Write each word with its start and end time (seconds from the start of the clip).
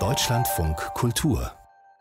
Deutschlandfunk 0.00 0.76
Kultur 0.94 1.52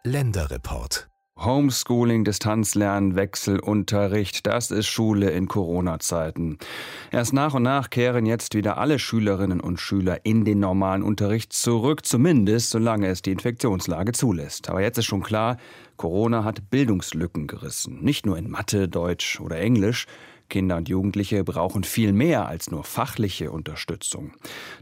Länderreport 0.04 1.08
Homeschooling, 1.40 2.24
Distanzlernen, 2.24 3.16
Wechselunterricht, 3.16 4.48
das 4.48 4.72
ist 4.72 4.88
Schule 4.88 5.30
in 5.30 5.48
Corona-Zeiten. 5.48 6.58
Erst 7.12 7.34
nach 7.34 7.54
und 7.54 7.64
nach 7.64 7.92
kehren 7.92 8.26
jetzt 8.26 8.56
wieder 8.56 8.78
alle 8.78 8.98
Schülerinnen 8.98 9.60
und 9.60 9.80
Schüler 9.80 10.26
in 10.26 10.46
den 10.46 10.60
normalen 10.60 11.04
Unterricht 11.04 11.54
zurück, 11.54 12.06
zumindest 12.08 12.72
solange 12.72 13.08
es 13.08 13.22
die 13.22 13.32
Infektionslage 13.32 14.14
zulässt. 14.14 14.70
Aber 14.70 14.82
jetzt 14.82 14.98
ist 14.98 15.06
schon 15.06 15.22
klar, 15.22 15.58
Corona 15.98 16.44
hat 16.44 16.72
Bildungslücken 16.72 17.46
gerissen. 17.46 18.04
Nicht 18.04 18.26
nur 18.26 18.38
in 18.38 18.50
Mathe, 18.50 18.88
Deutsch 18.88 19.40
oder 19.40 19.58
Englisch, 19.58 20.08
Kinder 20.54 20.78
und 20.78 20.88
Jugendliche 20.88 21.44
brauchen 21.44 21.84
viel 21.84 22.14
mehr 22.14 22.48
als 22.48 22.70
nur 22.70 22.84
fachliche 22.84 23.50
Unterstützung. 23.50 24.34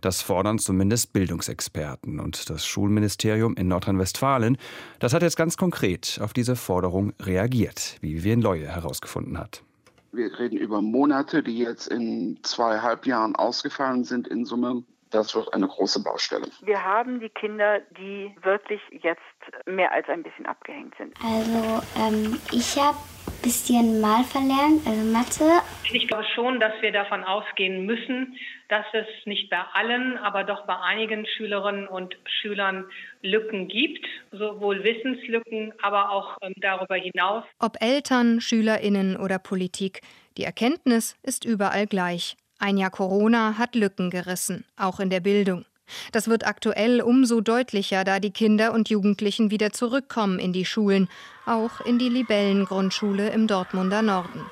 Das 0.02 0.22
fordern 0.22 0.60
zumindest 0.60 1.14
Bildungsexperten. 1.14 2.20
Und 2.20 2.50
das 2.50 2.66
Schulministerium 2.66 3.56
in 3.56 3.70
Nordrhein-Westfalen, 3.70 4.58
das 5.00 5.14
hat 5.14 5.22
jetzt 5.22 5.38
ganz 5.38 5.56
konkret 5.56 6.20
auf 6.22 6.34
diese 6.34 6.58
Forderung 6.58 7.14
reagiert, 7.22 7.96
wie 8.02 8.16
Vivian 8.16 8.42
Leue 8.42 8.68
herausgefunden 8.68 9.38
hat. 9.38 9.64
Wir 10.12 10.38
reden 10.38 10.58
über 10.58 10.82
Monate, 10.82 11.42
die 11.42 11.60
jetzt 11.60 11.88
in 11.88 12.40
zweieinhalb 12.44 13.06
Jahren 13.06 13.38
ausgefallen 13.38 14.04
sind 14.04 14.28
in 14.28 14.44
Summe. 14.44 14.84
Das 15.12 15.36
wird 15.36 15.54
eine 15.54 15.68
große 15.68 16.02
Baustelle. 16.04 16.48
Wir 16.62 16.84
haben 16.84 17.20
die 17.20 17.30
Kinder, 17.30 17.80
die 17.98 18.34
wirklich 18.42 18.82
jetzt 18.92 19.22
mehr 19.66 19.92
als 19.92 20.08
ein 20.08 20.24
bisschen 20.24 20.46
abgehängt 20.46 20.94
sind. 20.98 21.14
Also 21.22 21.84
ähm, 21.98 22.40
ich 22.52 22.78
habe 22.78 22.98
ein 22.98 23.42
bisschen 23.42 24.00
mal 24.00 24.24
verlernt, 24.24 24.88
also 24.88 25.04
Mathe. 25.12 25.62
Ich 25.92 26.08
glaube 26.08 26.26
schon, 26.34 26.60
dass 26.62 26.74
wir 26.82 26.94
davon 26.94 27.26
ausgehen 27.26 27.86
müssen, 27.86 28.38
dass 28.70 28.86
es 28.94 29.06
nicht 29.26 29.50
bei 29.50 29.62
allen, 29.74 30.18
aber 30.18 30.46
doch 30.46 30.66
bei 30.66 30.78
einigen 30.78 31.26
Schülerinnen 31.26 31.88
und 31.88 32.16
Schülern 32.42 32.86
Lücken 33.22 33.68
gibt, 33.68 34.06
sowohl 34.32 34.84
Wissenslücken, 34.84 35.74
aber 35.82 36.12
auch 36.12 36.38
ähm, 36.42 36.54
darüber 36.58 36.96
hinaus. 36.96 37.44
Ob 37.60 37.82
Eltern, 37.82 38.40
Schülerinnen 38.40 39.18
oder 39.18 39.40
Politik, 39.40 40.02
die 40.38 40.46
Erkenntnis 40.46 41.18
ist 41.24 41.44
überall 41.44 41.86
gleich. 41.86 42.38
Ein 42.62 42.78
Jahr 42.78 42.92
Corona 42.92 43.58
hat 43.58 43.74
Lücken 43.74 44.12
gerissen, 44.12 44.66
auch 44.78 45.00
in 45.00 45.10
der 45.10 45.20
Bildung. 45.20 45.66
Das 46.12 46.28
wird 46.28 46.46
aktuell 46.46 47.02
umso 47.02 47.42
deutlicher, 47.42 48.04
da 48.04 48.20
die 48.20 48.30
Kinder 48.30 48.72
und 48.74 48.88
Jugendlichen 48.88 49.50
wieder 49.50 49.72
zurückkommen 49.74 50.38
in 50.38 50.54
die 50.54 50.64
Schulen, 50.64 51.10
auch 51.48 51.82
in 51.82 51.98
die 51.98 52.08
Libellengrundschule 52.08 53.30
im 53.30 53.48
Dortmunder 53.48 54.04
Norden. 54.04 54.46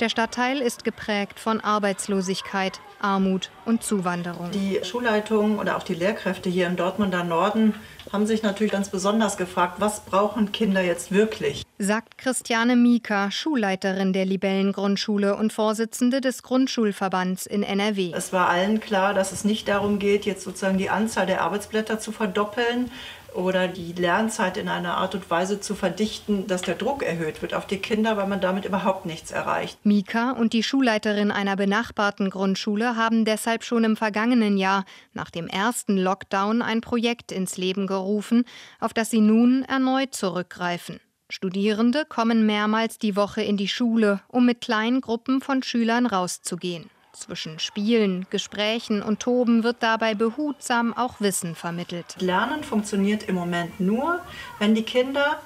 Der 0.00 0.08
Stadtteil 0.08 0.60
ist 0.60 0.82
geprägt 0.82 1.38
von 1.38 1.60
Arbeitslosigkeit, 1.60 2.80
Armut 3.00 3.50
und 3.64 3.84
Zuwanderung. 3.84 4.50
Die 4.50 4.80
Schulleitungen 4.82 5.60
oder 5.60 5.76
auch 5.76 5.84
die 5.84 5.94
Lehrkräfte 5.94 6.50
hier 6.50 6.66
im 6.66 6.74
Dortmunder 6.74 7.22
Norden 7.22 7.76
haben 8.12 8.26
sich 8.26 8.42
natürlich 8.42 8.72
ganz 8.72 8.88
besonders 8.88 9.36
gefragt, 9.36 9.76
was 9.78 10.04
brauchen 10.04 10.50
Kinder 10.50 10.82
jetzt 10.82 11.12
wirklich? 11.12 11.65
Sagt 11.78 12.16
Christiane 12.16 12.74
Mieker, 12.74 13.30
Schulleiterin 13.30 14.12
der 14.12 14.24
Libellengrundschule 14.24 15.36
und 15.36 15.52
Vorsitzende 15.52 16.20
des 16.20 16.42
Grundschulverbands 16.42 17.44
in 17.44 17.62
NRW. 17.62 18.12
Es 18.14 18.32
war 18.32 18.48
allen 18.48 18.80
klar, 18.80 19.12
dass 19.12 19.32
es 19.32 19.44
nicht 19.44 19.68
darum 19.68 19.98
geht, 19.98 20.24
jetzt 20.24 20.44
sozusagen 20.44 20.78
die 20.78 20.88
Anzahl 20.88 21.26
der 21.26 21.42
Arbeitsblätter 21.42 21.98
zu 21.98 22.12
verdoppeln, 22.12 22.90
oder 23.36 23.68
die 23.68 23.92
Lernzeit 23.92 24.56
in 24.56 24.68
einer 24.68 24.96
Art 24.96 25.14
und 25.14 25.30
Weise 25.30 25.60
zu 25.60 25.74
verdichten, 25.74 26.46
dass 26.46 26.62
der 26.62 26.74
Druck 26.74 27.02
erhöht 27.02 27.42
wird 27.42 27.54
auf 27.54 27.66
die 27.66 27.78
Kinder, 27.78 28.16
weil 28.16 28.26
man 28.26 28.40
damit 28.40 28.64
überhaupt 28.64 29.06
nichts 29.06 29.30
erreicht. 29.30 29.78
Mika 29.84 30.32
und 30.32 30.52
die 30.52 30.62
Schulleiterin 30.62 31.30
einer 31.30 31.56
benachbarten 31.56 32.30
Grundschule 32.30 32.96
haben 32.96 33.24
deshalb 33.24 33.62
schon 33.62 33.84
im 33.84 33.96
vergangenen 33.96 34.56
Jahr 34.56 34.84
nach 35.12 35.30
dem 35.30 35.46
ersten 35.46 35.96
Lockdown 35.96 36.62
ein 36.62 36.80
Projekt 36.80 37.30
ins 37.30 37.56
Leben 37.56 37.86
gerufen, 37.86 38.44
auf 38.80 38.94
das 38.94 39.10
sie 39.10 39.20
nun 39.20 39.62
erneut 39.64 40.14
zurückgreifen. 40.14 41.00
Studierende 41.28 42.04
kommen 42.04 42.46
mehrmals 42.46 42.98
die 42.98 43.16
Woche 43.16 43.42
in 43.42 43.56
die 43.56 43.68
Schule, 43.68 44.20
um 44.28 44.46
mit 44.46 44.60
kleinen 44.60 45.00
Gruppen 45.00 45.40
von 45.40 45.62
Schülern 45.62 46.06
rauszugehen. 46.06 46.88
Zwischen 47.12 47.58
Spielen, 47.58 48.26
Gesprächen 48.30 49.02
und 49.02 49.20
Toben 49.20 49.64
wird 49.64 49.78
dabei 49.80 50.14
behutsam 50.14 50.92
auch 50.92 51.20
Wissen 51.20 51.54
vermittelt. 51.54 52.16
Lernen 52.20 52.62
funktioniert 52.62 53.28
im 53.28 53.34
Moment 53.34 53.80
nur, 53.80 54.20
wenn 54.58 54.74
die 54.74 54.82
Kinder 54.82 55.40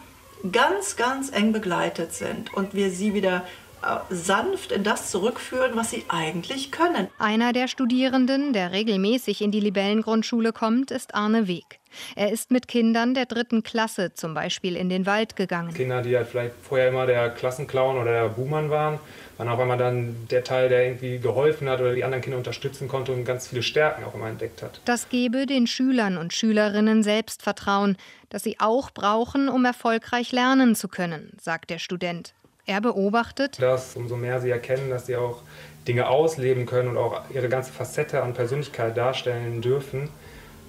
ganz, 0.52 0.96
ganz 0.96 1.30
eng 1.30 1.52
begleitet 1.52 2.12
sind 2.12 2.52
und 2.52 2.74
wir 2.74 2.90
sie 2.90 3.14
wieder 3.14 3.44
äh, 3.82 3.96
sanft 4.10 4.72
in 4.72 4.84
das 4.84 5.10
zurückführen, 5.10 5.72
was 5.74 5.90
sie 5.90 6.04
eigentlich 6.08 6.70
können. 6.70 7.08
Einer 7.18 7.54
der 7.54 7.68
Studierenden, 7.68 8.52
der 8.52 8.72
regelmäßig 8.72 9.40
in 9.40 9.50
die 9.50 9.60
Libellengrundschule 9.60 10.52
kommt, 10.52 10.90
ist 10.90 11.14
Arne 11.14 11.46
Weg. 11.46 11.79
Er 12.16 12.30
ist 12.30 12.50
mit 12.50 12.68
Kindern 12.68 13.14
der 13.14 13.26
dritten 13.26 13.62
Klasse 13.62 14.14
zum 14.14 14.34
Beispiel 14.34 14.76
in 14.76 14.88
den 14.88 15.06
Wald 15.06 15.36
gegangen. 15.36 15.74
Kinder, 15.74 16.02
die 16.02 16.16
halt 16.16 16.28
vielleicht 16.28 16.54
vorher 16.62 16.88
immer 16.88 17.06
der 17.06 17.30
Klassenclown 17.30 17.98
oder 17.98 18.12
der 18.12 18.28
Buhmann 18.28 18.70
waren, 18.70 18.98
waren 19.36 19.48
auf 19.48 19.58
einmal 19.58 19.78
dann 19.78 20.28
der 20.30 20.44
Teil, 20.44 20.68
der 20.68 20.84
irgendwie 20.84 21.18
geholfen 21.18 21.68
hat 21.68 21.80
oder 21.80 21.94
die 21.94 22.04
anderen 22.04 22.22
Kinder 22.22 22.38
unterstützen 22.38 22.88
konnte 22.88 23.12
und 23.12 23.24
ganz 23.24 23.48
viele 23.48 23.62
Stärken 23.62 24.04
auch 24.04 24.14
immer 24.14 24.28
entdeckt 24.28 24.62
hat. 24.62 24.80
Das 24.84 25.08
gebe 25.08 25.46
den 25.46 25.66
Schülern 25.66 26.16
und 26.18 26.32
Schülerinnen 26.32 27.02
Selbstvertrauen, 27.02 27.96
das 28.28 28.42
sie 28.42 28.56
auch 28.60 28.90
brauchen, 28.90 29.48
um 29.48 29.64
erfolgreich 29.64 30.32
lernen 30.32 30.74
zu 30.74 30.88
können, 30.88 31.32
sagt 31.40 31.70
der 31.70 31.78
Student. 31.78 32.34
Er 32.66 32.80
beobachtet, 32.80 33.60
dass 33.60 33.96
umso 33.96 34.16
mehr 34.16 34.40
sie 34.40 34.50
erkennen, 34.50 34.90
dass 34.90 35.06
sie 35.06 35.16
auch 35.16 35.42
Dinge 35.88 36.08
ausleben 36.08 36.66
können 36.66 36.88
und 36.88 36.98
auch 36.98 37.22
ihre 37.30 37.48
ganze 37.48 37.72
Facette 37.72 38.22
an 38.22 38.34
Persönlichkeit 38.34 38.96
darstellen 38.96 39.62
dürfen, 39.62 40.08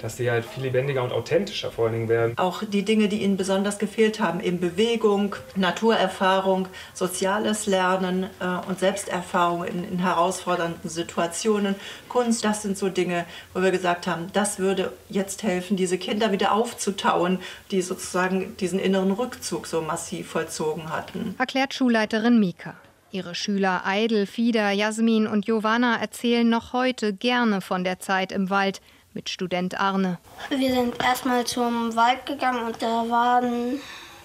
dass 0.01 0.17
sie 0.17 0.29
halt 0.29 0.45
viel 0.45 0.63
lebendiger 0.63 1.03
und 1.03 1.11
authentischer 1.11 1.71
vor 1.71 1.85
allen 1.85 1.93
Dingen 1.93 2.09
werden. 2.09 2.37
Auch 2.37 2.63
die 2.63 2.83
Dinge, 2.83 3.07
die 3.07 3.21
ihnen 3.23 3.37
besonders 3.37 3.79
gefehlt 3.79 4.19
haben, 4.19 4.39
eben 4.39 4.59
Bewegung, 4.59 5.35
Naturerfahrung, 5.55 6.67
soziales 6.93 7.65
Lernen 7.65 8.27
äh, 8.39 8.67
und 8.67 8.79
Selbsterfahrung 8.79 9.63
in, 9.65 9.83
in, 9.83 9.99
herausfordernden 9.99 10.89
Situationen, 10.89 11.75
Kunst, 12.09 12.43
das 12.43 12.61
sind 12.61 12.77
so 12.77 12.89
Dinge, 12.89 13.25
wo 13.53 13.61
wir 13.61 13.71
gesagt 13.71 14.07
haben, 14.07 14.27
das 14.33 14.59
würde 14.59 14.91
jetzt 15.09 15.43
helfen, 15.43 15.77
diese 15.77 15.97
Kinder 15.97 16.31
wieder 16.31 16.53
aufzutauen, 16.53 17.39
die 17.71 17.81
sozusagen 17.81 18.57
diesen 18.57 18.79
inneren 18.79 19.11
Rückzug 19.11 19.67
so 19.67 19.81
massiv 19.81 20.27
vollzogen 20.27 20.89
hatten. 20.89 21.35
Erklärt 21.37 21.73
Schulleiterin 21.73 22.39
Mika. 22.39 22.75
Ihre 23.13 23.35
Schüler 23.35 23.85
Eidel, 23.85 24.25
Fieder, 24.25 24.71
Jasmin 24.71 25.27
und 25.27 25.45
Giovanna 25.45 25.97
erzählen 25.97 26.47
noch 26.47 26.71
heute 26.71 27.13
gerne 27.13 27.59
von 27.59 27.83
der 27.83 27.99
Zeit 27.99 28.31
im 28.31 28.49
Wald, 28.49 28.79
mit 29.13 29.29
Student 29.29 29.79
Arne. 29.79 30.17
Wir 30.49 30.73
sind 30.73 31.03
erstmal 31.03 31.45
zum 31.45 31.95
Wald 31.95 32.25
gegangen 32.25 32.65
und 32.65 32.81
da 32.81 33.09
waren 33.09 33.79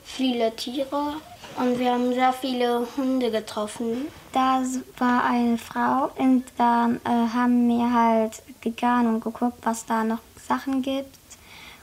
viele 0.05 0.55
Tiere 0.55 1.15
und 1.57 1.79
wir 1.79 1.93
haben 1.93 2.13
sehr 2.13 2.33
viele 2.33 2.87
Hunde 2.97 3.31
getroffen. 3.31 4.09
Da 4.33 4.63
war 4.99 5.25
eine 5.25 5.59
Frau 5.59 6.11
und 6.17 6.45
dann 6.59 6.97
äh, 7.05 7.09
haben 7.09 7.69
wir 7.69 7.93
halt 7.93 8.43
gegangen 8.61 9.15
und 9.15 9.25
geguckt, 9.25 9.59
was 9.63 9.87
da 9.87 10.05
noch 10.05 10.21
Sachen 10.47 10.83
gibt. 10.83 11.17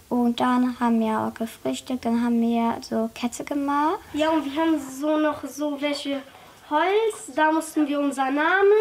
Und 0.09 0.39
dann 0.39 0.79
haben 0.79 0.99
wir 0.99 1.19
auch 1.19 1.33
gefrühstückt, 1.33 2.05
dann 2.05 2.23
haben 2.23 2.39
wir 2.39 2.77
so 2.81 3.09
Kette 3.15 3.43
gemacht. 3.43 3.97
Ja, 4.13 4.29
und 4.29 4.45
wir 4.45 4.61
haben 4.61 4.79
so 4.79 5.17
noch 5.17 5.43
so 5.43 5.81
welche 5.81 6.21
Holz, 6.69 7.35
da 7.35 7.51
mussten 7.51 7.87
wir 7.87 7.99
unser 7.99 8.29
Name 8.29 8.75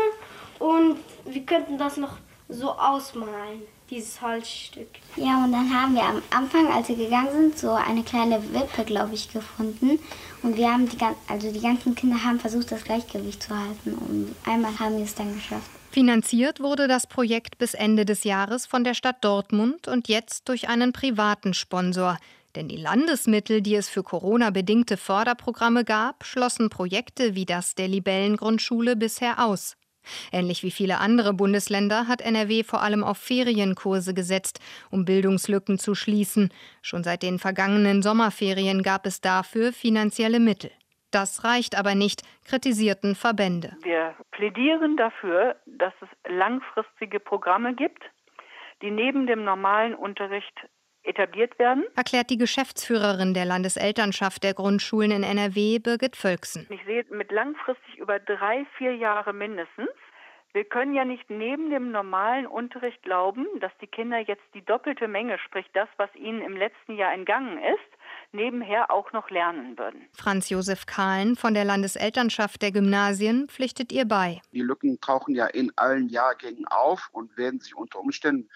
und 0.59 0.99
wir 1.25 1.47
könnten 1.47 1.78
das 1.78 1.97
noch 1.97 2.19
so 2.49 2.72
ausmalen 2.72 3.62
dieses 3.93 4.21
Holzstück. 4.21 4.89
Ja, 5.17 5.45
und 5.45 5.53
dann 5.53 5.71
haben 5.73 5.95
wir 5.95 6.03
am 6.03 6.23
Anfang, 6.31 6.67
als 6.69 6.89
wir 6.89 6.97
gegangen 6.97 7.31
sind, 7.33 7.59
so 7.59 7.73
eine 7.73 8.03
kleine 8.03 8.43
Wippe, 8.53 8.85
glaube 8.85 9.15
ich, 9.15 9.33
gefunden. 9.33 9.99
Und 10.43 10.57
wir 10.57 10.73
haben 10.73 10.89
die, 10.89 10.97
also 11.29 11.53
die 11.53 11.61
ganzen 11.61 11.95
Kinder 11.95 12.23
haben 12.25 12.41
versucht, 12.41 12.73
das 12.73 12.85
Gleichgewicht 12.85 13.43
zu 13.43 13.57
halten. 13.57 13.95
Und 13.95 14.35
einmal 14.45 14.79
haben 14.79 14.97
wir 14.97 15.05
es 15.05 15.15
dann 15.15 15.35
geschafft. 15.35 15.71
Finanziert 15.91 16.61
wurde 16.61 16.89
das 16.89 17.07
Projekt 17.07 17.59
bis 17.59 17.75
Ende 17.75 18.07
des 18.07 18.25
Jahres 18.25 18.65
von 18.65 18.83
der 18.83 18.95
Stadt 18.95 19.23
Dortmund 19.23 19.89
und 19.89 20.09
jetzt 20.09 20.49
durch 20.49 20.69
einen 20.69 20.93
privaten 20.93 21.53
Sponsor. 21.53 22.17
Denn 22.55 22.69
die 22.69 22.77
Landesmittel, 22.77 23.61
die 23.61 23.75
es 23.75 23.88
für 23.88 24.03
Corona-bedingte 24.03 24.97
Förderprogramme 24.97 25.85
gab, 25.85 26.25
schlossen 26.25 26.71
Projekte 26.71 27.35
wie 27.35 27.47
das 27.47 27.75
der 27.75 27.88
Libellengrundschule 27.88 28.97
bisher 28.97 29.45
aus. 29.45 29.77
Ähnlich 30.32 30.62
wie 30.62 30.70
viele 30.70 30.99
andere 30.99 31.32
Bundesländer 31.32 32.08
hat 32.08 32.20
NRW 32.20 32.64
vor 32.64 32.82
allem 32.82 33.04
auf 33.04 33.19
Ferienkurse 33.19 34.14
gesetzt, 34.14 34.60
um 34.90 35.04
Bildungslücken 35.04 35.78
zu 35.78 35.94
schließen. 35.94 36.52
Schon 36.82 37.04
seit 37.04 37.22
den 37.22 37.38
vergangenen 37.38 38.02
Sommerferien 38.02 38.82
gab 38.82 39.06
es 39.06 39.20
dafür 39.20 39.72
finanzielle 39.72 40.40
Mittel. 40.40 40.70
Das 41.10 41.44
reicht 41.44 41.78
aber 41.78 41.94
nicht, 41.94 42.22
kritisierten 42.46 43.14
Verbände. 43.14 43.76
Wir 43.82 44.14
plädieren 44.31 44.96
dafür, 44.96 45.56
dass 45.66 45.93
es 46.00 46.08
langfristige 46.26 47.20
Programme 47.20 47.75
gibt, 47.75 48.02
die 48.81 48.90
neben 48.90 49.26
dem 49.26 49.44
normalen 49.44 49.94
Unterricht 49.94 50.54
etabliert 51.04 51.58
werden. 51.58 51.84
Erklärt 51.96 52.31
die 52.31 52.38
Geschäftsführerin 52.38 53.34
der 53.34 53.44
Landeselternschaft 53.44 54.43
der 54.43 54.54
Grundschulen 54.54 55.10
in 55.10 55.22
NRW, 55.22 55.78
Birgit 55.78 56.16
Völksen. 56.16 56.66
Ich 56.70 56.84
sehe 56.84 57.04
mit 57.10 57.32
langfristig 57.32 57.99
über 57.99 58.19
drei, 58.19 58.66
vier 58.78 58.94
Jahre 58.94 59.32
mindestens, 59.32 59.90
Wir 60.54 60.64
können 60.64 60.93
ja 60.93 61.06
nicht 61.06 61.31
neben 61.31 61.70
dem 61.70 61.93
normalen 61.93 62.46
Unterricht 62.46 63.02
glauben, 63.02 63.46
dass 63.60 63.72
die 63.81 63.87
Kinder 63.87 64.19
jetzt 64.19 64.43
die 64.52 64.62
doppelte 64.62 65.08
Menge, 65.08 65.38
sprich 65.38 65.64
das, 65.72 65.88
was 65.96 66.14
ihnen 66.14 66.43
im 66.43 66.58
letzten 66.58 66.94
Jahr 66.94 67.14
entgangen 67.14 67.56
ist, 67.56 68.32
nebenher 68.32 68.90
auch 68.90 69.12
noch 69.12 69.31
lernen 69.31 69.78
würden. 69.78 70.06
Franz 70.12 70.50
Josef 70.50 70.84
Kahlen 70.84 71.37
von 71.37 71.54
der 71.54 71.64
Landeselternschaft 71.64 72.60
der 72.60 72.70
Gymnasien 72.70 73.49
pflichtet 73.49 73.93
ihr 73.93 74.04
bei. 74.04 74.43
Die 74.52 74.60
Lücken 74.60 75.00
tauchen 75.00 75.34
ja 75.34 75.46
in 75.46 75.72
allen 75.76 76.08
Jahrgängen 76.10 76.66
auf 76.66 77.08
und 77.12 77.34
werden 77.38 77.60
sich 77.60 77.75
unter 77.75 78.00
Umständen 78.00 78.50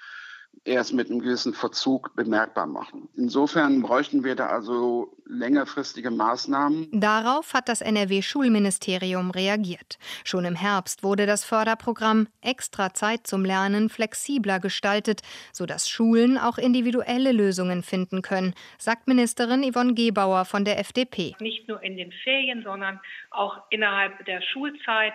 erst 0.65 0.93
mit 0.93 1.11
einem 1.11 1.21
gewissen 1.21 1.55
Verzug 1.55 2.15
bemerkbar 2.17 2.67
machen. 2.67 3.09
Insofern 3.17 3.83
bräuchten 3.83 4.25
wir 4.25 4.35
da 4.35 4.47
also 4.47 5.17
längerfristige 5.27 6.11
Maßnahmen. 6.11 6.89
Darauf 6.93 7.55
hat 7.55 7.69
das 7.69 7.81
NRW-Schulministerium 7.81 9.31
reagiert. 9.31 9.99
Schon 10.25 10.45
im 10.45 10.55
Herbst 10.55 11.03
wurde 11.03 11.27
das 11.27 11.45
Förderprogramm 11.45 12.29
Extra 12.41 12.95
Zeit 12.95 13.27
zum 13.27 13.45
Lernen 13.45 13.89
flexibler 13.89 14.61
gestaltet, 14.61 15.23
sodass 15.53 15.89
Schulen 15.89 16.39
auch 16.39 16.59
individuelle 16.59 17.33
Lösungen 17.33 17.83
finden 17.83 18.23
können, 18.23 18.55
sagt 18.79 19.09
Ministerin 19.09 19.71
Yvonne 19.71 19.95
Gebauer 19.95 20.45
von 20.45 20.65
der 20.65 20.79
FDP. 20.79 21.35
Nicht 21.41 21.69
nur 21.69 21.83
in 21.83 21.97
den 21.97 22.13
Ferien, 22.25 22.63
sondern 22.63 23.01
auch 23.31 23.59
innerhalb 23.71 24.25
der 24.27 24.41
Schulzeit, 24.43 25.15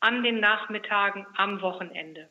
an 0.00 0.22
den 0.22 0.40
Nachmittagen, 0.40 1.26
am 1.36 1.60
Wochenende. 1.60 2.28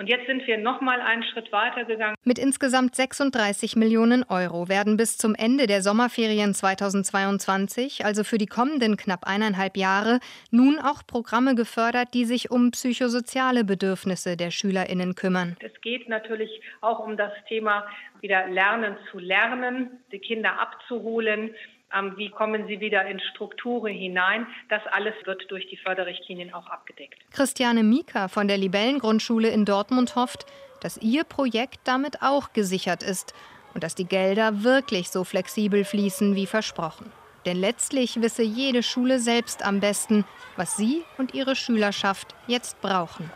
Und 0.00 0.08
jetzt 0.08 0.24
sind 0.24 0.46
wir 0.46 0.56
noch 0.56 0.80
mal 0.80 1.02
einen 1.02 1.22
Schritt 1.22 1.52
weiter 1.52 1.84
gegangen. 1.84 2.16
Mit 2.24 2.38
insgesamt 2.38 2.94
36 2.94 3.76
Millionen 3.76 4.22
Euro 4.22 4.70
werden 4.70 4.96
bis 4.96 5.18
zum 5.18 5.34
Ende 5.34 5.66
der 5.66 5.82
Sommerferien 5.82 6.54
2022, 6.54 8.06
also 8.06 8.24
für 8.24 8.38
die 8.38 8.46
kommenden 8.46 8.96
knapp 8.96 9.26
eineinhalb 9.26 9.76
Jahre, 9.76 10.20
nun 10.50 10.78
auch 10.78 11.06
Programme 11.06 11.54
gefördert, 11.54 12.14
die 12.14 12.24
sich 12.24 12.50
um 12.50 12.70
psychosoziale 12.70 13.62
Bedürfnisse 13.62 14.38
der 14.38 14.50
SchülerInnen 14.50 15.16
kümmern. 15.16 15.58
Es 15.60 15.78
geht 15.82 16.08
natürlich 16.08 16.62
auch 16.80 17.00
um 17.00 17.18
das 17.18 17.32
Thema 17.46 17.84
wieder 18.22 18.48
Lernen 18.48 18.96
zu 19.10 19.18
lernen, 19.18 20.00
die 20.12 20.18
Kinder 20.18 20.58
abzuholen, 20.58 21.54
wie 22.16 22.30
kommen 22.30 22.66
sie 22.66 22.80
wieder 22.80 23.06
in 23.06 23.20
Strukturen 23.20 23.92
hinein. 23.92 24.46
Das 24.68 24.82
alles 24.92 25.14
wird 25.24 25.50
durch 25.50 25.68
die 25.68 25.76
Förderrichtlinien 25.76 26.52
auch 26.54 26.66
abgedeckt. 26.66 27.18
Christiane 27.32 27.82
Mika 27.82 28.28
von 28.28 28.48
der 28.48 28.58
Libellengrundschule 28.58 29.48
in 29.48 29.64
Dortmund 29.64 30.16
hofft, 30.16 30.46
dass 30.80 30.96
ihr 30.98 31.24
Projekt 31.24 31.80
damit 31.84 32.22
auch 32.22 32.52
gesichert 32.52 33.02
ist 33.02 33.34
und 33.74 33.84
dass 33.84 33.94
die 33.94 34.06
Gelder 34.06 34.62
wirklich 34.64 35.10
so 35.10 35.24
flexibel 35.24 35.84
fließen 35.84 36.34
wie 36.34 36.46
versprochen. 36.46 37.12
Denn 37.46 37.56
letztlich 37.56 38.20
wisse 38.20 38.42
jede 38.42 38.82
Schule 38.82 39.18
selbst 39.18 39.64
am 39.64 39.80
besten, 39.80 40.24
was 40.56 40.76
sie 40.76 41.02
und 41.16 41.34
ihre 41.34 41.56
Schülerschaft 41.56 42.34
jetzt 42.46 42.80
brauchen. 42.80 43.30